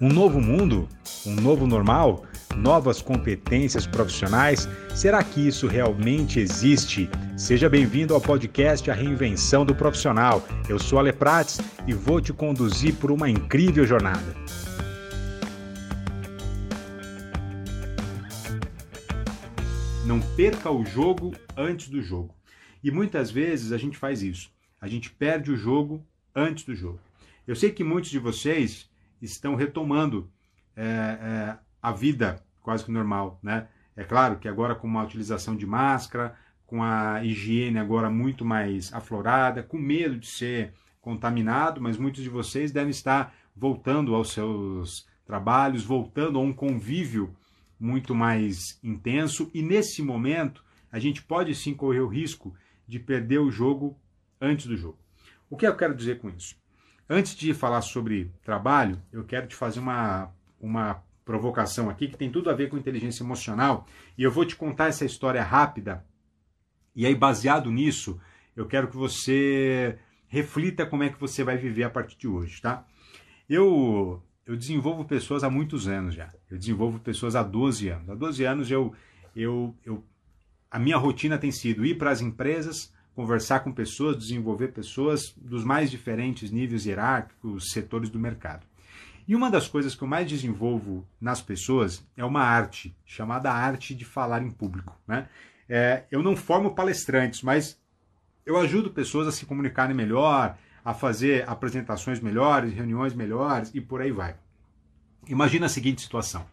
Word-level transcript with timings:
Um 0.00 0.10
novo 0.10 0.40
mundo? 0.40 0.88
Um 1.26 1.34
novo 1.34 1.66
normal? 1.66 2.24
Novas 2.56 3.02
competências 3.02 3.84
profissionais? 3.84 4.68
Será 4.94 5.24
que 5.24 5.48
isso 5.48 5.66
realmente 5.66 6.38
existe? 6.38 7.10
Seja 7.36 7.68
bem-vindo 7.68 8.14
ao 8.14 8.20
podcast 8.20 8.88
A 8.92 8.94
Reinvenção 8.94 9.66
do 9.66 9.74
Profissional. 9.74 10.46
Eu 10.68 10.78
sou 10.78 11.00
Ale 11.00 11.12
Prates 11.12 11.60
e 11.84 11.92
vou 11.92 12.20
te 12.20 12.32
conduzir 12.32 12.94
por 12.94 13.10
uma 13.10 13.28
incrível 13.28 13.84
jornada. 13.84 14.36
Não 20.06 20.20
perca 20.36 20.70
o 20.70 20.86
jogo 20.86 21.34
antes 21.56 21.88
do 21.88 22.00
jogo. 22.00 22.32
E 22.84 22.92
muitas 22.92 23.32
vezes 23.32 23.72
a 23.72 23.76
gente 23.76 23.98
faz 23.98 24.22
isso. 24.22 24.48
A 24.80 24.86
gente 24.86 25.10
perde 25.10 25.50
o 25.50 25.56
jogo 25.56 26.00
antes 26.32 26.62
do 26.62 26.72
jogo. 26.76 27.00
Eu 27.48 27.56
sei 27.56 27.72
que 27.72 27.82
muitos 27.82 28.12
de 28.12 28.20
vocês 28.20 28.88
estão 29.20 29.54
retomando 29.54 30.30
é, 30.76 30.84
é, 30.84 31.58
a 31.82 31.92
vida 31.92 32.42
quase 32.62 32.84
que 32.84 32.90
normal, 32.90 33.38
né? 33.42 33.68
É 33.96 34.04
claro 34.04 34.38
que 34.38 34.46
agora 34.46 34.74
com 34.74 34.86
uma 34.86 35.02
utilização 35.02 35.56
de 35.56 35.66
máscara, 35.66 36.36
com 36.66 36.82
a 36.82 37.24
higiene 37.24 37.78
agora 37.78 38.10
muito 38.10 38.44
mais 38.44 38.92
aflorada, 38.92 39.62
com 39.62 39.78
medo 39.78 40.16
de 40.16 40.26
ser 40.26 40.72
contaminado, 41.00 41.80
mas 41.80 41.96
muitos 41.96 42.22
de 42.22 42.28
vocês 42.28 42.70
devem 42.70 42.90
estar 42.90 43.34
voltando 43.56 44.14
aos 44.14 44.32
seus 44.32 45.08
trabalhos, 45.26 45.82
voltando 45.82 46.38
a 46.38 46.42
um 46.42 46.52
convívio 46.52 47.34
muito 47.80 48.14
mais 48.14 48.78
intenso 48.82 49.50
e 49.54 49.62
nesse 49.62 50.02
momento 50.02 50.62
a 50.92 50.98
gente 50.98 51.22
pode 51.22 51.54
sim 51.54 51.74
correr 51.74 52.00
o 52.00 52.08
risco 52.08 52.54
de 52.86 52.98
perder 52.98 53.38
o 53.38 53.50
jogo 53.50 53.98
antes 54.40 54.66
do 54.66 54.76
jogo. 54.76 54.98
O 55.50 55.56
que 55.56 55.66
eu 55.66 55.76
quero 55.76 55.94
dizer 55.94 56.18
com 56.18 56.28
isso? 56.28 56.56
Antes 57.08 57.34
de 57.34 57.54
falar 57.54 57.80
sobre 57.80 58.30
trabalho, 58.42 59.00
eu 59.10 59.24
quero 59.24 59.46
te 59.46 59.54
fazer 59.54 59.80
uma, 59.80 60.30
uma 60.60 61.02
provocação 61.24 61.88
aqui 61.88 62.08
que 62.08 62.16
tem 62.16 62.30
tudo 62.30 62.50
a 62.50 62.54
ver 62.54 62.68
com 62.68 62.76
inteligência 62.76 63.22
emocional 63.22 63.86
e 64.16 64.22
eu 64.22 64.30
vou 64.30 64.44
te 64.44 64.54
contar 64.54 64.88
essa 64.88 65.04
história 65.04 65.42
rápida. 65.42 66.04
E 66.94 67.06
aí, 67.06 67.14
baseado 67.14 67.70
nisso, 67.70 68.20
eu 68.54 68.66
quero 68.66 68.88
que 68.88 68.96
você 68.96 69.98
reflita 70.26 70.84
como 70.84 71.02
é 71.02 71.08
que 71.08 71.18
você 71.18 71.42
vai 71.42 71.56
viver 71.56 71.84
a 71.84 71.90
partir 71.90 72.18
de 72.18 72.28
hoje, 72.28 72.60
tá? 72.60 72.84
Eu, 73.48 74.22
eu 74.44 74.56
desenvolvo 74.56 75.04
pessoas 75.04 75.42
há 75.42 75.48
muitos 75.48 75.88
anos 75.88 76.14
já. 76.14 76.30
Eu 76.50 76.58
desenvolvo 76.58 76.98
pessoas 76.98 77.34
há 77.34 77.42
12 77.42 77.88
anos. 77.88 78.10
Há 78.10 78.14
12 78.14 78.44
anos 78.44 78.70
eu, 78.70 78.92
eu, 79.34 79.74
eu 79.84 80.04
a 80.70 80.78
minha 80.78 80.98
rotina 80.98 81.38
tem 81.38 81.50
sido 81.50 81.86
ir 81.86 81.96
para 81.96 82.10
as 82.10 82.20
empresas, 82.20 82.92
conversar 83.18 83.64
com 83.64 83.72
pessoas, 83.72 84.16
desenvolver 84.16 84.68
pessoas 84.68 85.34
dos 85.36 85.64
mais 85.64 85.90
diferentes 85.90 86.52
níveis 86.52 86.86
hierárquicos, 86.86 87.72
setores 87.72 88.08
do 88.08 88.16
mercado. 88.16 88.64
E 89.26 89.34
uma 89.34 89.50
das 89.50 89.66
coisas 89.66 89.92
que 89.96 90.02
eu 90.02 90.06
mais 90.06 90.28
desenvolvo 90.28 91.04
nas 91.20 91.42
pessoas 91.42 92.06
é 92.16 92.24
uma 92.24 92.42
arte, 92.42 92.96
chamada 93.04 93.50
arte 93.50 93.92
de 93.92 94.04
falar 94.04 94.40
em 94.40 94.52
público. 94.52 94.96
Né? 95.04 95.28
É, 95.68 96.04
eu 96.12 96.22
não 96.22 96.36
formo 96.36 96.76
palestrantes, 96.76 97.42
mas 97.42 97.76
eu 98.46 98.56
ajudo 98.56 98.90
pessoas 98.90 99.26
a 99.26 99.32
se 99.32 99.44
comunicarem 99.44 99.96
melhor, 99.96 100.56
a 100.84 100.94
fazer 100.94 101.44
apresentações 101.48 102.20
melhores, 102.20 102.72
reuniões 102.72 103.14
melhores 103.14 103.74
e 103.74 103.80
por 103.80 104.00
aí 104.00 104.12
vai. 104.12 104.36
Imagina 105.26 105.66
a 105.66 105.68
seguinte 105.68 106.02
situação: 106.02 106.46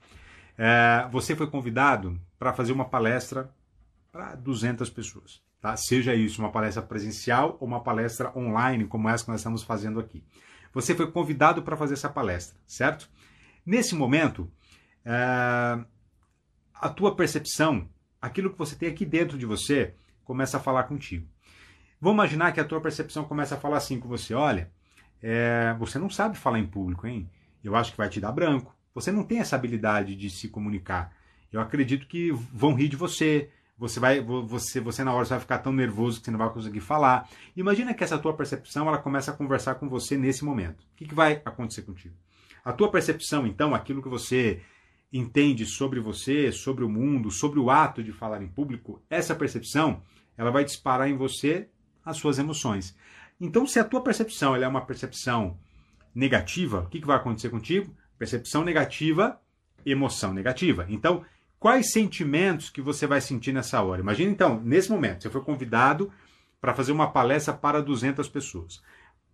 é, 0.57 1.07
você 1.11 1.35
foi 1.35 1.45
convidado 1.45 2.19
para 2.39 2.53
fazer 2.53 2.71
uma 2.71 2.85
palestra 2.85 3.51
para 4.11 4.33
200 4.33 4.89
pessoas. 4.89 5.45
Tá? 5.65 5.75
Seja 5.75 6.13
isso 6.13 6.43
uma 6.43 6.51
palestra 6.51 6.83
presencial 6.83 7.57
ou 7.59 7.67
uma 7.67 7.79
palestra 7.79 8.31
online, 8.37 8.85
como 8.85 9.09
essa 9.09 9.23
que 9.23 9.31
nós 9.31 9.39
estamos 9.39 9.63
fazendo 9.63 9.99
aqui. 9.99 10.23
Você 10.71 10.93
foi 10.93 11.09
convidado 11.11 11.63
para 11.63 11.75
fazer 11.75 11.95
essa 11.95 12.07
palestra, 12.07 12.55
certo? 12.67 13.09
Nesse 13.65 13.95
momento, 13.95 14.47
é, 15.03 15.83
a 16.75 16.89
tua 16.89 17.15
percepção, 17.15 17.89
aquilo 18.21 18.51
que 18.51 18.59
você 18.59 18.75
tem 18.75 18.89
aqui 18.89 19.03
dentro 19.03 19.39
de 19.39 19.45
você, 19.47 19.95
começa 20.23 20.57
a 20.57 20.59
falar 20.59 20.83
contigo. 20.83 21.27
Vamos 21.99 22.17
imaginar 22.17 22.51
que 22.51 22.59
a 22.59 22.63
tua 22.63 22.79
percepção 22.79 23.25
começa 23.25 23.55
a 23.55 23.59
falar 23.59 23.77
assim 23.77 23.99
com 23.99 24.07
você: 24.07 24.35
olha, 24.35 24.71
é, 25.19 25.75
você 25.79 25.97
não 25.97 26.11
sabe 26.11 26.37
falar 26.37 26.59
em 26.59 26.67
público, 26.67 27.07
hein? 27.07 27.27
Eu 27.63 27.75
acho 27.75 27.89
que 27.89 27.97
vai 27.97 28.07
te 28.07 28.21
dar 28.21 28.31
branco. 28.31 28.77
Você 28.93 29.11
não 29.11 29.23
tem 29.23 29.39
essa 29.39 29.55
habilidade 29.55 30.15
de 30.15 30.29
se 30.29 30.47
comunicar. 30.47 31.11
Eu 31.51 31.59
acredito 31.59 32.05
que 32.05 32.31
vão 32.31 32.75
rir 32.75 32.87
de 32.87 32.95
você, 32.95 33.49
você 33.77 33.99
vai 33.99 34.21
você 34.21 34.79
você 34.79 35.03
na 35.03 35.13
hora 35.13 35.25
vai 35.25 35.39
ficar 35.39 35.59
tão 35.59 35.73
nervoso 35.73 36.19
que 36.19 36.25
você 36.25 36.31
não 36.31 36.39
vai 36.39 36.49
conseguir 36.49 36.79
falar. 36.79 37.29
Imagina 37.55 37.93
que 37.93 38.03
essa 38.03 38.17
tua 38.17 38.33
percepção 38.33 38.87
ela 38.87 38.97
começa 38.97 39.31
a 39.31 39.33
conversar 39.35 39.75
com 39.75 39.89
você 39.89 40.17
nesse 40.17 40.45
momento. 40.45 40.81
O 40.81 40.95
que, 40.95 41.05
que 41.05 41.15
vai 41.15 41.41
acontecer 41.43 41.81
contigo? 41.81 42.15
A 42.63 42.73
tua 42.73 42.89
percepção, 42.89 43.45
então, 43.45 43.75
aquilo 43.75 44.01
que 44.01 44.09
você 44.09 44.61
entende 45.13 45.65
sobre 45.65 45.99
você, 45.99 46.51
sobre 46.51 46.83
o 46.83 46.89
mundo, 46.89 47.29
sobre 47.29 47.59
o 47.59 47.69
ato 47.69 48.03
de 48.03 48.11
falar 48.11 48.41
em 48.41 48.47
público, 48.47 49.01
essa 49.09 49.35
percepção, 49.35 50.01
ela 50.35 50.51
vai 50.51 50.65
disparar 50.65 51.07
em 51.07 51.15
você 51.15 51.69
as 52.03 52.17
suas 52.17 52.39
emoções. 52.39 52.97
Então, 53.39 53.67
se 53.67 53.79
a 53.79 53.83
tua 53.83 54.01
percepção 54.01 54.55
é 54.55 54.67
uma 54.67 54.85
percepção 54.85 55.59
negativa, 56.13 56.79
o 56.79 56.89
que, 56.89 56.99
que 56.99 57.07
vai 57.07 57.17
acontecer 57.17 57.49
contigo? 57.49 57.95
Percepção 58.17 58.63
negativa, 58.63 59.39
emoção 59.85 60.33
negativa. 60.33 60.85
Então, 60.89 61.23
Quais 61.65 61.91
sentimentos 61.91 62.69
que 62.69 62.79
você 62.79 63.07
vai 63.07 63.19
sentir 63.19 63.51
nessa 63.51 63.81
hora? 63.81 63.99
Imagina 63.99 64.29
então, 64.29 64.61
nesse 64.63 64.91
momento, 64.91 65.23
você 65.23 65.31
foi 65.31 65.41
convidado 65.41 66.11
para 66.61 66.75
fazer 66.75 66.91
uma 66.91 67.09
palestra 67.09 67.55
para 67.55 67.81
200 67.81 68.29
pessoas. 68.29 68.83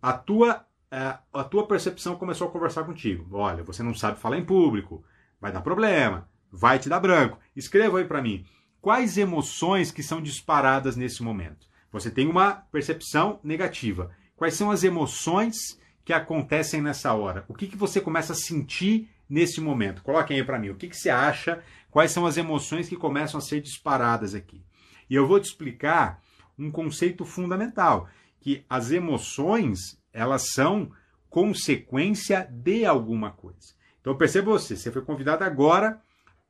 A 0.01 0.13
tua, 0.13 0.65
é, 0.89 1.17
a 1.33 1.43
tua 1.43 1.67
percepção 1.67 2.15
começou 2.15 2.47
a 2.47 2.49
conversar 2.49 2.85
contigo. 2.85 3.27
Olha, 3.33 3.65
você 3.65 3.83
não 3.83 3.93
sabe 3.93 4.17
falar 4.17 4.37
em 4.37 4.45
público, 4.45 5.03
vai 5.41 5.51
dar 5.51 5.59
problema, 5.59 6.29
vai 6.49 6.79
te 6.79 6.87
dar 6.87 7.01
branco. 7.01 7.37
Escreva 7.53 7.99
aí 7.99 8.05
para 8.05 8.21
mim. 8.21 8.45
Quais 8.79 9.17
emoções 9.17 9.91
que 9.91 10.01
são 10.01 10.21
disparadas 10.21 10.95
nesse 10.95 11.21
momento? 11.21 11.67
Você 11.91 12.09
tem 12.09 12.29
uma 12.29 12.53
percepção 12.71 13.41
negativa. 13.43 14.09
Quais 14.37 14.53
são 14.53 14.71
as 14.71 14.85
emoções 14.85 15.77
que 16.05 16.13
acontecem 16.13 16.81
nessa 16.81 17.13
hora? 17.13 17.43
O 17.49 17.53
que, 17.53 17.67
que 17.67 17.75
você 17.75 17.99
começa 17.99 18.31
a 18.31 18.37
sentir 18.37 19.09
nesse 19.29 19.59
momento? 19.59 20.01
Coloquem 20.01 20.37
aí 20.37 20.45
para 20.45 20.57
mim. 20.57 20.69
O 20.69 20.75
que, 20.75 20.87
que 20.87 20.95
você 20.95 21.09
acha 21.09 21.61
quais 21.91 22.11
são 22.11 22.25
as 22.25 22.37
emoções 22.37 22.89
que 22.89 22.95
começam 22.95 23.37
a 23.37 23.41
ser 23.41 23.61
disparadas 23.61 24.33
aqui. 24.33 24.63
E 25.09 25.13
eu 25.13 25.27
vou 25.27 25.39
te 25.39 25.49
explicar 25.49 26.21
um 26.57 26.71
conceito 26.71 27.25
fundamental, 27.25 28.07
que 28.39 28.65
as 28.69 28.91
emoções, 28.91 29.99
elas 30.11 30.51
são 30.53 30.91
consequência 31.29 32.47
de 32.49 32.85
alguma 32.85 33.31
coisa. 33.31 33.73
Então 33.99 34.15
perceba 34.15 34.51
você, 34.51 34.75
você 34.75 34.91
foi 34.91 35.01
convidado 35.03 35.43
agora 35.43 36.01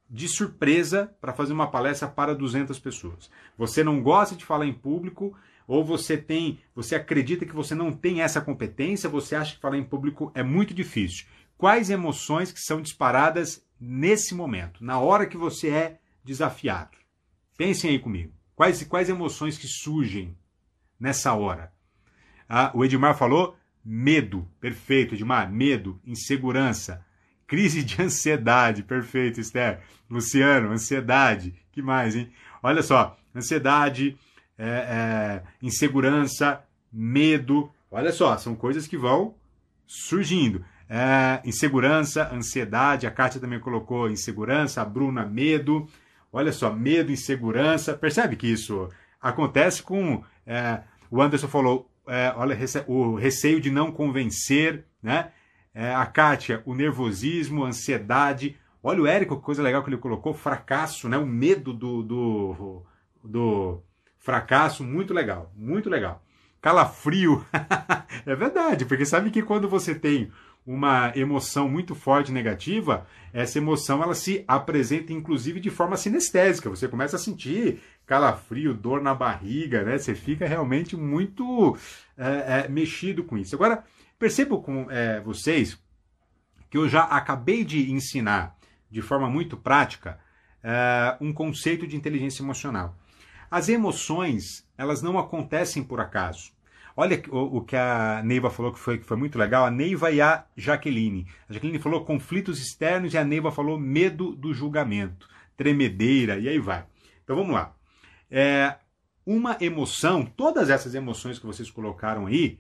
de 0.10 0.28
surpresa 0.28 1.14
para 1.20 1.34
fazer 1.34 1.54
uma 1.54 1.72
palestra 1.72 2.08
para 2.08 2.36
200 2.36 2.78
pessoas. 2.80 3.30
Você 3.58 3.84
não 3.84 4.02
gosta 4.02 4.36
de 4.36 4.46
falar 4.46 4.66
em 4.66 4.74
público, 4.74 5.36
ou 5.68 5.86
você 5.86 6.18
tem, 6.18 6.60
você 6.76 6.96
acredita 6.96 7.46
que 7.46 7.56
você 7.56 7.74
não 7.74 7.94
tem 7.94 8.22
essa 8.22 8.42
competência, 8.42 9.10
você 9.10 9.36
acha 9.36 9.56
que 9.56 9.62
falar 9.62 9.78
em 9.78 9.84
público 9.84 10.32
é 10.36 10.44
muito 10.44 10.74
difícil. 10.74 11.26
Quais 11.58 11.90
emoções 11.90 12.52
que 12.52 12.60
são 12.60 12.82
disparadas 12.82 13.66
nesse 13.82 14.36
momento, 14.36 14.84
na 14.86 15.00
hora 15.00 15.26
que 15.26 15.36
você 15.36 15.70
é 15.70 16.00
desafiado. 16.24 16.96
Pensem 17.58 17.90
aí 17.90 18.00
comigo. 18.00 18.32
Quais, 18.56 18.84
quais 18.84 19.10
emoções 19.10 19.58
que 19.58 19.68
surgem 19.68 20.38
nessa 21.00 21.34
hora? 21.34 21.74
Ah, 22.48 22.72
o 22.76 22.86
Edmar 22.86 23.18
falou 23.18 23.58
medo. 23.84 24.48
Perfeito, 24.60 25.16
Edmar. 25.16 25.52
Medo, 25.52 26.00
insegurança, 26.06 27.04
crise 27.48 27.84
de 27.84 28.00
ansiedade. 28.04 28.84
Perfeito, 28.84 29.42
Esther. 29.42 29.82
Luciano, 30.08 30.72
ansiedade. 30.72 31.56
Que 31.72 31.82
mais, 31.82 32.16
hein? 32.16 32.32
Olha 32.62 32.84
só, 32.84 33.18
ansiedade, 33.36 34.16
é, 34.58 34.68
é, 34.68 35.44
insegurança, 35.62 36.64
medo. 36.94 37.72
Olha 37.90 38.12
só, 38.12 38.38
são 38.38 38.56
coisas 38.56 38.86
que 38.86 38.98
vão 38.98 39.34
surgindo. 39.88 40.64
É, 40.94 41.40
insegurança, 41.46 42.30
ansiedade, 42.34 43.08
a 43.08 43.12
Kátia 43.12 43.40
também 43.40 43.62
colocou 43.62 44.10
insegurança, 44.10 44.82
a 44.82 44.86
Bruna, 44.86 45.26
medo. 45.26 45.88
Olha 46.34 46.52
só, 46.52 46.70
medo, 46.70 47.14
insegurança. 47.14 47.94
Percebe 47.94 48.36
que 48.36 48.46
isso 48.48 48.90
acontece 49.22 49.82
com. 49.82 50.22
É, 50.46 50.82
o 51.10 51.22
Anderson 51.22 51.48
falou, 51.48 51.90
é, 52.06 52.34
olha, 52.36 52.58
o 52.88 53.16
receio 53.16 53.62
de 53.62 53.72
não 53.72 53.90
convencer, 53.90 54.84
né? 55.02 55.32
É, 55.74 55.96
a 55.96 56.06
Kátia, 56.06 56.62
o 56.66 56.76
nervosismo, 56.76 57.64
ansiedade. 57.64 58.58
Olha 58.84 59.02
o 59.02 59.08
Érico, 59.08 59.38
que 59.38 59.44
coisa 59.44 59.64
legal 59.64 59.84
que 59.86 59.90
ele 59.90 59.96
colocou, 59.96 60.34
fracasso, 60.34 61.08
né? 61.08 61.18
O 61.18 61.26
medo 61.26 61.72
do, 61.72 62.04
do, 62.04 62.84
do 63.24 63.82
fracasso, 64.18 64.84
muito 64.84 65.14
legal, 65.14 65.54
muito 65.56 65.90
legal. 65.90 66.22
Calafrio, 66.62 67.46
é 68.26 68.36
verdade, 68.36 68.86
porque 68.86 69.06
sabe 69.06 69.32
que 69.32 69.42
quando 69.42 69.70
você 69.70 69.96
tem 69.96 70.30
uma 70.66 71.12
emoção 71.16 71.68
muito 71.68 71.96
forte 71.96 72.32
negativa, 72.32 73.08
essa 73.34 73.58
emoção 73.58 74.02
ela 74.04 74.14
se 74.14 74.44
apresenta 74.48 75.12
inclusive 75.12 75.60
de 75.60 75.70
forma 75.70 75.98
sinestésica. 75.98 76.70
Você 76.70 76.88
começa 76.88 77.16
a 77.16 77.20
sentir 77.20 77.82
calafrio, 78.06 78.74
dor 78.74 79.02
na 79.02 79.14
barriga, 79.14 79.84
né? 79.84 79.98
Você 79.98 80.14
fica 80.14 80.48
realmente 80.48 80.96
muito 80.96 81.78
é, 82.18 82.66
é, 82.66 82.68
mexido 82.68 83.24
com 83.24 83.38
isso. 83.38 83.56
Agora, 83.56 83.84
percebo 84.20 84.62
com 84.62 84.90
é, 84.92 85.20
vocês 85.22 85.80
que 86.70 86.78
eu 86.78 86.88
já 86.88 87.04
acabei 87.04 87.64
de 87.66 87.92
ensinar 87.92 88.56
de 88.90 89.02
forma 89.02 89.30
muito 89.30 89.58
prática 89.58 90.20
é, 90.64 91.18
um 91.20 91.34
conceito 91.34 91.88
de 91.88 91.96
inteligência 91.96 92.44
emocional. 92.44 92.96
As 93.50 93.68
emoções, 93.68 94.66
elas 94.78 95.02
não 95.02 95.18
acontecem 95.18 95.84
por 95.84 96.00
acaso. 96.00 96.52
Olha 96.96 97.22
o, 97.30 97.58
o, 97.58 97.62
que 97.62 97.76
a 97.76 98.22
Neiva 98.24 98.50
falou 98.50 98.74
que 98.74 98.80
foi, 98.80 98.98
que 98.98 99.06
foi 99.06 99.18
muito 99.18 99.38
legal, 99.38 99.66
a 99.66 99.72
Neiva 99.72 100.12
e 100.12 100.22
a 100.22 100.46
Jaqueline. 100.56 101.28
A 101.50 101.54
Jaqueline 101.54 101.80
falou 101.80 102.06
conflitos 102.06 102.60
externos 102.60 103.14
e 103.14 103.18
a 103.18 103.24
Neiva 103.24 103.52
falou 103.52 103.80
medo 103.80 104.36
do 104.36 104.54
julgamento, 104.54 105.28
tremedeira, 105.56 106.38
e 106.38 106.50
aí 106.50 106.60
vai. 106.60 106.86
Então 107.24 107.36
vamos 107.36 107.54
lá. 107.54 107.76
É, 108.30 108.76
uma 109.26 109.58
emoção, 109.62 110.26
todas 110.26 110.70
essas 110.70 110.96
emoções 110.96 111.40
que 111.40 111.46
vocês 111.46 111.70
colocaram 111.70 112.26
aí, 112.26 112.60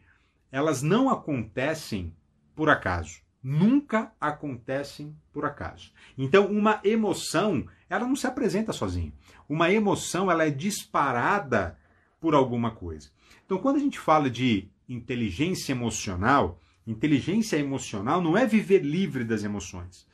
elas 0.51 0.81
não 0.81 1.09
acontecem 1.09 2.15
por 2.55 2.69
acaso. 2.69 3.21
Nunca 3.43 4.13
acontecem 4.21 5.15
por 5.33 5.45
acaso. 5.45 5.91
Então, 6.15 6.45
uma 6.45 6.79
emoção, 6.83 7.65
ela 7.89 8.05
não 8.05 8.15
se 8.15 8.27
apresenta 8.27 8.71
sozinha. 8.71 9.11
Uma 9.49 9.71
emoção, 9.71 10.29
ela 10.29 10.45
é 10.45 10.51
disparada 10.51 11.75
por 12.19 12.35
alguma 12.35 12.71
coisa. 12.71 13.09
Então, 13.45 13.57
quando 13.57 13.77
a 13.77 13.79
gente 13.79 13.99
fala 13.99 14.29
de 14.29 14.67
inteligência 14.87 15.71
emocional, 15.71 16.59
inteligência 16.85 17.57
emocional 17.57 18.21
não 18.21 18.37
é 18.37 18.45
viver 18.45 18.83
livre 18.83 19.23
das 19.23 19.43
emoções. 19.43 20.07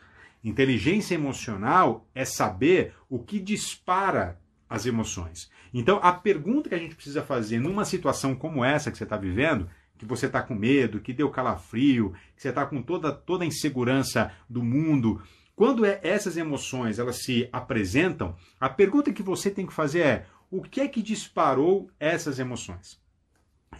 Inteligência 0.43 1.15
emocional 1.15 2.07
é 2.13 2.23
saber 2.23 2.93
o 3.09 3.19
que 3.19 3.39
dispara 3.39 4.39
as 4.69 4.85
emoções. 4.85 5.49
Então, 5.73 5.99
a 6.01 6.11
pergunta 6.11 6.69
que 6.69 6.75
a 6.75 6.79
gente 6.79 6.95
precisa 6.95 7.21
fazer 7.21 7.59
numa 7.59 7.85
situação 7.85 8.35
como 8.35 8.63
essa 8.63 8.91
que 8.91 8.97
você 8.97 9.03
está 9.03 9.17
vivendo, 9.17 9.69
que 9.97 10.05
você 10.05 10.27
está 10.27 10.41
com 10.41 10.53
medo, 10.53 10.99
que 10.99 11.13
deu 11.13 11.29
calafrio, 11.29 12.13
que 12.35 12.41
você 12.41 12.49
está 12.49 12.65
com 12.65 12.81
toda, 12.81 13.11
toda 13.11 13.43
a 13.43 13.47
insegurança 13.47 14.31
do 14.49 14.63
mundo, 14.63 15.21
quando 15.57 15.85
é, 15.85 15.99
essas 16.03 16.37
emoções 16.37 16.99
elas 16.99 17.23
se 17.23 17.49
apresentam, 17.51 18.35
a 18.59 18.69
pergunta 18.69 19.11
que 19.11 19.23
você 19.23 19.49
tem 19.49 19.65
que 19.65 19.73
fazer 19.73 20.01
é: 20.01 20.25
o 20.51 20.61
que 20.61 20.79
é 20.79 20.87
que 20.87 21.01
disparou 21.01 21.89
essas 21.99 22.37
emoções? 22.37 23.01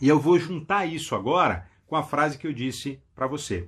E 0.01 0.07
eu 0.07 0.19
vou 0.19 0.38
juntar 0.38 0.86
isso 0.86 1.16
agora 1.16 1.68
com 1.88 1.95
a 1.95 2.04
frase 2.04 2.38
que 2.38 2.45
eu 2.45 2.54
disse 2.54 3.01
para 3.16 3.28
você. 3.28 3.68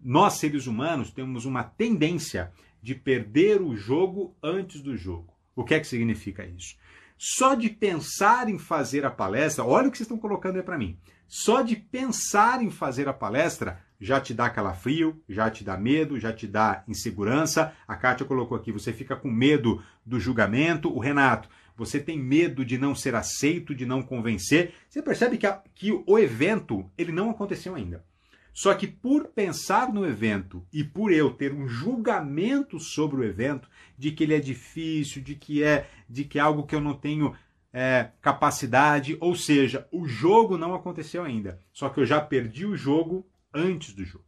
Nós, 0.00 0.34
seres 0.34 0.66
humanos, 0.66 1.10
temos 1.10 1.44
uma 1.44 1.62
tendência 1.62 2.52
de 2.82 2.94
perder 2.94 3.60
o 3.60 3.76
jogo 3.76 4.36
antes 4.42 4.80
do 4.80 4.96
jogo. 4.96 5.34
O 5.54 5.64
que 5.64 5.74
é 5.74 5.80
que 5.80 5.86
significa 5.86 6.46
isso? 6.46 6.76
Só 7.18 7.54
de 7.54 7.68
pensar 7.68 8.48
em 8.48 8.58
fazer 8.58 9.04
a 9.04 9.10
palestra, 9.10 9.64
olha 9.64 9.88
o 9.88 9.90
que 9.90 9.98
vocês 9.98 10.06
estão 10.06 10.18
colocando 10.18 10.56
aí 10.56 10.62
para 10.62 10.78
mim. 10.78 10.96
Só 11.26 11.62
de 11.62 11.74
pensar 11.74 12.62
em 12.62 12.70
fazer 12.70 13.08
a 13.08 13.12
palestra 13.12 13.82
já 14.00 14.20
te 14.20 14.32
dá 14.32 14.48
calafrio, 14.48 15.20
já 15.28 15.50
te 15.50 15.64
dá 15.64 15.76
medo, 15.76 16.18
já 16.18 16.32
te 16.32 16.46
dá 16.46 16.84
insegurança. 16.86 17.72
A 17.86 17.96
Kátia 17.96 18.24
colocou 18.24 18.56
aqui, 18.56 18.70
você 18.70 18.92
fica 18.92 19.16
com 19.16 19.28
medo 19.28 19.82
do 20.06 20.20
julgamento. 20.20 20.94
O 20.94 21.00
Renato, 21.00 21.48
você 21.78 22.00
tem 22.00 22.18
medo 22.18 22.64
de 22.64 22.76
não 22.76 22.92
ser 22.92 23.14
aceito, 23.14 23.72
de 23.72 23.86
não 23.86 24.02
convencer. 24.02 24.74
Você 24.88 25.00
percebe 25.00 25.38
que, 25.38 25.46
a, 25.46 25.62
que 25.76 25.92
o 25.92 26.18
evento 26.18 26.90
ele 26.98 27.12
não 27.12 27.30
aconteceu 27.30 27.76
ainda. 27.76 28.04
Só 28.52 28.74
que 28.74 28.88
por 28.88 29.28
pensar 29.28 29.92
no 29.92 30.04
evento 30.04 30.66
e 30.72 30.82
por 30.82 31.12
eu 31.12 31.30
ter 31.30 31.54
um 31.54 31.68
julgamento 31.68 32.80
sobre 32.80 33.20
o 33.20 33.24
evento, 33.24 33.68
de 33.96 34.10
que 34.10 34.24
ele 34.24 34.34
é 34.34 34.40
difícil, 34.40 35.22
de 35.22 35.36
que 35.36 35.62
é, 35.62 35.88
de 36.08 36.24
que 36.24 36.40
é 36.40 36.42
algo 36.42 36.66
que 36.66 36.74
eu 36.74 36.80
não 36.80 36.94
tenho 36.94 37.36
é, 37.72 38.10
capacidade, 38.20 39.16
ou 39.20 39.36
seja, 39.36 39.86
o 39.92 40.08
jogo 40.08 40.58
não 40.58 40.74
aconteceu 40.74 41.22
ainda. 41.22 41.60
Só 41.72 41.88
que 41.88 42.00
eu 42.00 42.04
já 42.04 42.20
perdi 42.20 42.66
o 42.66 42.76
jogo 42.76 43.24
antes 43.54 43.94
do 43.94 44.04
jogo. 44.04 44.24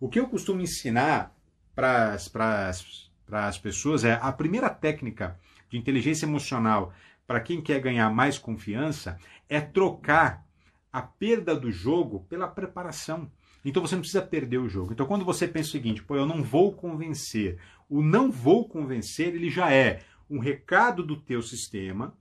O 0.00 0.08
que 0.08 0.18
eu 0.18 0.28
costumo 0.28 0.62
ensinar 0.62 1.36
para 1.74 2.16
as 3.30 3.58
pessoas 3.58 4.04
é 4.04 4.18
a 4.22 4.32
primeira 4.32 4.70
técnica 4.70 5.38
de 5.68 5.76
inteligência 5.76 6.26
emocional 6.26 6.92
para 7.26 7.40
quem 7.40 7.60
quer 7.60 7.80
ganhar 7.80 8.08
mais 8.10 8.38
confiança 8.38 9.18
é 9.48 9.60
trocar 9.60 10.46
a 10.92 11.02
perda 11.02 11.54
do 11.54 11.70
jogo 11.70 12.24
pela 12.28 12.46
preparação. 12.46 13.30
Então 13.64 13.82
você 13.82 13.96
não 13.96 14.02
precisa 14.02 14.22
perder 14.22 14.58
o 14.58 14.68
jogo. 14.68 14.92
Então 14.92 15.06
quando 15.06 15.24
você 15.24 15.48
pensa 15.48 15.70
o 15.70 15.72
seguinte, 15.72 16.02
pô, 16.02 16.16
eu 16.16 16.24
não 16.24 16.42
vou 16.42 16.72
convencer, 16.72 17.58
o 17.88 18.00
não 18.00 18.30
vou 18.30 18.68
convencer, 18.68 19.34
ele 19.34 19.50
já 19.50 19.72
é 19.72 20.00
um 20.30 20.38
recado 20.38 21.02
do 21.02 21.16
teu 21.16 21.42
sistema, 21.42 22.14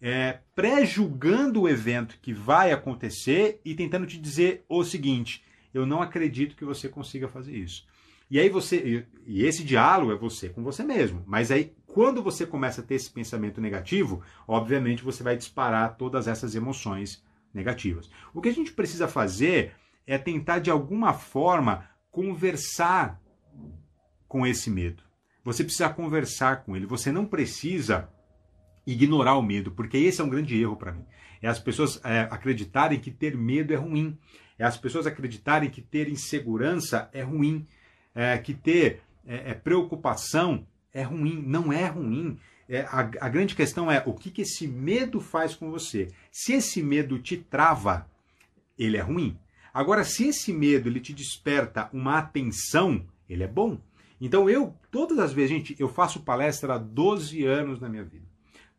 é, 0.00 0.40
pré-julgando 0.54 1.62
o 1.62 1.68
evento 1.68 2.18
que 2.20 2.32
vai 2.32 2.72
acontecer 2.72 3.60
e 3.64 3.74
tentando 3.74 4.06
te 4.06 4.18
dizer 4.18 4.64
o 4.68 4.82
seguinte: 4.82 5.44
eu 5.72 5.86
não 5.86 6.02
acredito 6.02 6.56
que 6.56 6.64
você 6.64 6.88
consiga 6.88 7.28
fazer 7.28 7.56
isso. 7.56 7.86
E 8.32 8.40
aí 8.40 8.48
você, 8.48 9.06
e 9.26 9.44
esse 9.44 9.62
diálogo 9.62 10.10
é 10.10 10.16
você 10.16 10.48
com 10.48 10.64
você 10.64 10.82
mesmo. 10.82 11.22
Mas 11.26 11.50
aí, 11.50 11.74
quando 11.84 12.22
você 12.22 12.46
começa 12.46 12.80
a 12.80 12.84
ter 12.84 12.94
esse 12.94 13.10
pensamento 13.10 13.60
negativo, 13.60 14.22
obviamente 14.48 15.04
você 15.04 15.22
vai 15.22 15.36
disparar 15.36 15.98
todas 15.98 16.26
essas 16.26 16.54
emoções 16.54 17.22
negativas. 17.52 18.08
O 18.32 18.40
que 18.40 18.48
a 18.48 18.54
gente 18.54 18.72
precisa 18.72 19.06
fazer 19.06 19.74
é 20.06 20.16
tentar 20.16 20.60
de 20.60 20.70
alguma 20.70 21.12
forma 21.12 21.86
conversar 22.10 23.20
com 24.26 24.46
esse 24.46 24.70
medo. 24.70 25.02
Você 25.44 25.62
precisa 25.62 25.90
conversar 25.90 26.64
com 26.64 26.74
ele. 26.74 26.86
Você 26.86 27.12
não 27.12 27.26
precisa 27.26 28.08
ignorar 28.86 29.36
o 29.36 29.42
medo, 29.42 29.72
porque 29.72 29.98
esse 29.98 30.22
é 30.22 30.24
um 30.24 30.30
grande 30.30 30.58
erro 30.58 30.76
para 30.76 30.92
mim. 30.92 31.04
É 31.42 31.48
as 31.48 31.58
pessoas 31.58 32.00
é, 32.02 32.20
acreditarem 32.30 32.98
que 32.98 33.10
ter 33.10 33.36
medo 33.36 33.74
é 33.74 33.76
ruim. 33.76 34.18
É 34.58 34.64
as 34.64 34.78
pessoas 34.78 35.06
acreditarem 35.06 35.68
que 35.68 35.82
ter 35.82 36.08
insegurança 36.08 37.10
é 37.12 37.20
ruim. 37.20 37.68
É, 38.14 38.36
que 38.38 38.52
ter 38.52 39.02
é, 39.26 39.50
é 39.50 39.54
preocupação 39.54 40.66
é 40.92 41.02
ruim. 41.02 41.42
Não 41.46 41.72
é 41.72 41.86
ruim. 41.86 42.38
É, 42.68 42.82
a, 42.82 43.00
a, 43.00 43.28
grande 43.28 43.54
questão 43.54 43.90
é 43.90 44.02
o 44.06 44.12
que, 44.12 44.30
que 44.30 44.42
esse 44.42 44.66
medo 44.66 45.20
faz 45.20 45.54
com 45.54 45.70
você. 45.70 46.08
Se 46.30 46.52
esse 46.52 46.82
medo 46.82 47.18
te 47.18 47.36
trava, 47.36 48.06
ele 48.78 48.96
é 48.96 49.00
ruim. 49.00 49.36
Agora, 49.72 50.04
se 50.04 50.28
esse 50.28 50.52
medo 50.52 50.88
ele 50.88 51.00
te 51.00 51.12
desperta 51.12 51.88
uma 51.92 52.18
atenção, 52.18 53.04
ele 53.28 53.42
é 53.42 53.48
bom. 53.48 53.78
Então 54.20 54.48
eu, 54.48 54.74
todas 54.90 55.18
as 55.18 55.32
vezes, 55.32 55.50
gente, 55.50 55.76
eu 55.78 55.88
faço 55.88 56.20
palestra 56.20 56.74
há 56.74 56.78
12 56.78 57.44
anos 57.44 57.80
na 57.80 57.88
minha 57.88 58.04
vida. 58.04 58.24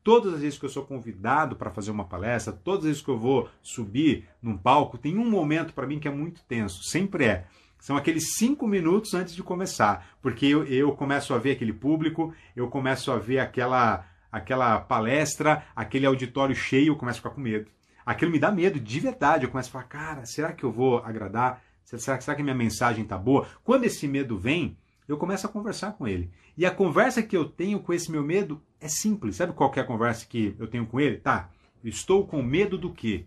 Todas 0.03 0.33
as 0.33 0.41
vezes 0.41 0.59
que 0.59 0.65
eu 0.65 0.69
sou 0.69 0.85
convidado 0.85 1.55
para 1.55 1.71
fazer 1.71 1.91
uma 1.91 2.05
palestra, 2.05 2.53
todas 2.53 2.81
as 2.81 2.85
vezes 2.85 3.01
que 3.01 3.09
eu 3.09 3.17
vou 3.17 3.49
subir 3.61 4.27
num 4.41 4.57
palco, 4.57 4.97
tem 4.97 5.17
um 5.17 5.29
momento 5.29 5.73
para 5.73 5.87
mim 5.87 5.99
que 5.99 6.07
é 6.07 6.11
muito 6.11 6.41
tenso. 6.43 6.83
Sempre 6.83 7.25
é. 7.25 7.47
São 7.83 7.97
aqueles 7.97 8.35
cinco 8.37 8.65
minutos 8.65 9.13
antes 9.13 9.35
de 9.35 9.43
começar. 9.43 10.07
Porque 10.21 10.45
eu, 10.45 10.63
eu 10.65 10.93
começo 10.93 11.33
a 11.33 11.37
ver 11.37 11.51
aquele 11.51 11.73
público, 11.73 12.33
eu 12.55 12.69
começo 12.69 13.11
a 13.11 13.17
ver 13.17 13.39
aquela, 13.39 14.05
aquela 14.31 14.79
palestra, 14.79 15.65
aquele 15.75 16.05
auditório 16.05 16.55
cheio, 16.55 16.93
eu 16.93 16.95
começo 16.95 17.17
a 17.17 17.21
ficar 17.21 17.35
com 17.35 17.41
medo 17.41 17.67
aquilo 18.05 18.31
me 18.31 18.39
dá 18.39 18.51
medo 18.51 18.79
de 18.79 18.99
verdade. 18.99 19.45
Eu 19.45 19.51
começo 19.51 19.69
a 19.69 19.71
falar, 19.71 19.85
cara, 19.85 20.25
será 20.25 20.51
que 20.53 20.63
eu 20.63 20.71
vou 20.71 20.97
agradar? 20.97 21.61
Será, 21.83 22.19
será 22.19 22.35
que 22.35 22.43
minha 22.43 22.55
mensagem 22.55 23.03
tá 23.05 23.17
boa? 23.17 23.47
Quando 23.63 23.85
esse 23.85 24.07
medo 24.07 24.37
vem, 24.37 24.77
eu 25.07 25.17
começo 25.17 25.45
a 25.45 25.49
conversar 25.49 25.93
com 25.93 26.07
ele. 26.07 26.31
E 26.57 26.65
a 26.65 26.71
conversa 26.71 27.21
que 27.21 27.35
eu 27.35 27.45
tenho 27.45 27.79
com 27.79 27.93
esse 27.93 28.11
meu 28.11 28.23
medo 28.23 28.61
é 28.79 28.87
simples. 28.87 29.35
Sabe 29.35 29.53
qual 29.53 29.71
é 29.75 29.79
a 29.79 29.85
conversa 29.85 30.25
que 30.25 30.55
eu 30.57 30.67
tenho 30.67 30.85
com 30.85 30.99
ele? 30.99 31.17
Tá, 31.17 31.49
estou 31.83 32.25
com 32.25 32.41
medo 32.41 32.77
do 32.77 32.93
quê? 32.93 33.25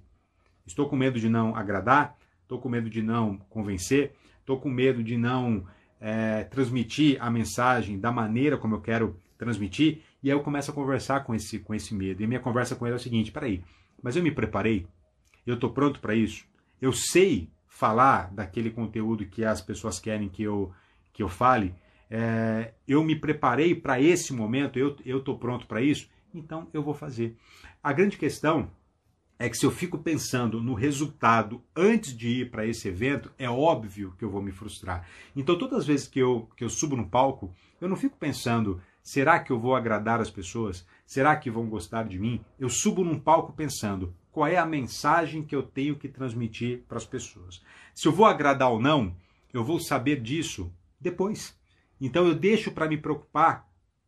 Estou 0.67 0.89
com 0.89 0.97
medo 0.97 1.21
de 1.21 1.29
não 1.29 1.55
agradar? 1.55 2.17
Estou 2.43 2.61
com 2.61 2.69
medo 2.69 2.89
de 2.89 3.03
não 3.03 3.39
convencer? 3.51 4.15
Estou 4.47 4.61
com 4.61 4.71
medo 4.71 5.03
de 5.03 5.19
não 5.19 5.67
é, 6.01 6.45
transmitir 6.45 7.19
a 7.21 7.29
mensagem 7.29 7.99
da 7.99 8.13
maneira 8.13 8.57
como 8.57 8.77
eu 8.77 8.81
quero 8.81 9.19
transmitir? 9.37 10.03
E 10.23 10.31
aí 10.31 10.37
eu 10.37 10.41
começo 10.41 10.71
a 10.71 10.75
conversar 10.75 11.25
com 11.25 11.35
esse, 11.35 11.59
com 11.59 11.75
esse 11.75 11.93
medo. 11.93 12.23
E 12.23 12.29
minha 12.29 12.39
conversa 12.39 12.77
com 12.77 12.87
ele 12.87 12.93
é 12.93 12.97
o 12.97 13.01
seguinte: 13.01 13.33
peraí, 13.33 13.65
mas 14.01 14.15
eu 14.15 14.23
me 14.23 14.31
preparei? 14.31 14.87
Eu 15.45 15.55
estou 15.55 15.71
pronto 15.71 15.99
para 15.99 16.15
isso? 16.15 16.45
Eu 16.81 16.93
sei 16.93 17.51
falar 17.67 18.33
daquele 18.33 18.71
conteúdo 18.71 19.27
que 19.27 19.45
as 19.45 19.61
pessoas 19.61 19.99
querem 19.99 20.29
que 20.29 20.45
eu, 20.45 20.73
que 21.13 21.25
eu 21.25 21.29
fale? 21.29 21.75
É, 22.09 22.73
eu 22.87 23.03
me 23.03 23.17
preparei 23.17 23.75
para 23.75 24.01
esse 24.01 24.33
momento? 24.33 24.79
Eu 24.79 25.19
estou 25.19 25.37
pronto 25.41 25.67
para 25.67 25.83
isso? 25.83 26.09
Então 26.33 26.69
eu 26.73 26.85
vou 26.85 26.95
fazer. 26.95 27.37
A 27.83 27.93
grande 27.93 28.17
questão 28.17 28.71
é 29.39 29.49
que 29.49 29.57
se 29.57 29.67
eu 29.67 29.71
fico 29.71 29.99
pensando 29.99 30.63
no 30.63 30.75
resultado 30.75 31.63
antes 31.75 32.17
de 32.17 32.29
ir 32.29 32.51
para 32.51 32.67
esse 32.67 32.89
evento, 32.89 33.31
é 33.39 33.49
óbvio 33.49 34.15
que 34.19 34.25
eu 34.25 34.31
vou 34.31 34.41
me 34.41 34.51
frustrar. 34.51 35.07
Então, 35.35 35.59
todas 35.59 35.81
as 35.81 35.87
vezes 35.87 36.07
que 36.07 36.19
eu, 36.19 36.49
que 36.57 36.65
eu 36.65 36.71
subo 36.71 36.97
no 36.97 37.09
palco, 37.09 37.55
eu 37.81 37.89
não 37.89 37.97
fico 37.97 38.17
pensando, 38.17 38.81
será 39.03 39.39
que 39.39 39.51
eu 39.51 39.61
vou 39.61 39.77
agradar 39.77 40.21
as 40.21 40.31
pessoas? 40.31 40.87
Será 41.05 41.37
que 41.37 41.51
vão 41.51 41.69
gostar 41.69 42.05
de 42.05 42.19
mim? 42.19 42.41
Eu 42.59 42.71
subo 42.71 43.05
num 43.05 43.19
palco 43.19 43.53
pensando 43.53 44.15
qual 44.33 44.47
é 44.47 44.57
a 44.57 44.67
mensagem 44.67 45.43
que 45.43 45.55
eu 45.55 45.63
tenho 45.63 45.97
que 45.97 46.09
transmitir 46.09 46.85
para 46.89 46.97
as 46.97 47.07
pessoas. 47.07 47.63
Se 47.95 48.09
eu 48.09 48.13
vou 48.13 48.27
agradar 48.27 48.71
ou 48.71 48.81
não, 48.81 49.15
eu 49.53 49.65
vou 49.65 49.81
saber 49.81 50.21
disso 50.21 50.73
depois. 51.01 51.57
Então 52.01 52.27
eu 52.27 52.35
deixo 52.35 52.71
para 52.73 52.89
me 52.89 52.97
preocupar 52.97 53.67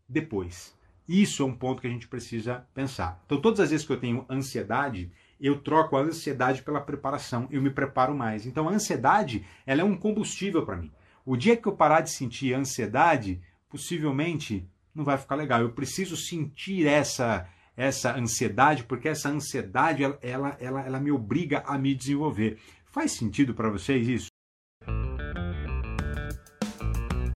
depois. 0.09 0.77
Isso 1.09 1.43
é 1.43 1.47
um 1.47 1.55
ponto 1.55 1.81
que 1.81 1.87
a 1.87 1.91
gente 1.91 2.07
precisa 2.07 2.67
pensar. 2.75 3.23
Então 3.25 3.41
todas 3.41 3.61
as 3.61 3.71
vezes 3.71 3.87
que 3.87 3.93
eu 3.93 4.01
tenho 4.01 4.27
ansiedade, 4.29 5.11
eu 5.41 5.59
troco 5.61 5.97
a 5.97 6.03
ansiedade 6.03 6.63
pela 6.63 6.81
preparação, 6.81 7.49
eu 7.51 7.63
me 7.63 7.71
preparo 7.71 8.15
mais. 8.15 8.45
Então 8.45 8.69
a 8.69 8.73
ansiedade, 8.73 9.47
ela 9.67 9.81
é 9.81 9.85
um 9.85 9.97
combustível 9.97 10.67
para 10.67 10.77
mim. 10.77 10.93
O 11.25 11.37
dia 11.37 11.57
que 11.57 11.67
eu 11.67 11.73
parar 11.73 12.03
de 12.03 12.11
sentir 12.11 12.53
ansiedade, 12.55 13.41
possivelmente 13.71 14.69
não 14.95 15.05
vai 15.05 15.17
ficar 15.17 15.37
legal. 15.37 15.61
Eu 15.61 15.73
preciso 15.73 16.17
sentir 16.17 16.87
essa 16.87 17.49
essa 17.77 18.13
ansiedade, 18.17 18.83
porque 18.83 19.09
essa 19.09 19.29
ansiedade 19.29 20.03
ela, 20.03 20.19
ela, 20.21 20.57
ela, 20.59 20.81
ela 20.81 21.01
me 21.01 21.13
obriga 21.13 21.63
a 21.65 21.79
me 21.79 21.95
desenvolver. 21.95 22.59
Faz 22.87 23.13
sentido 23.13 23.55
para 23.55 23.71
vocês 23.71 24.09
isso? 24.09 24.29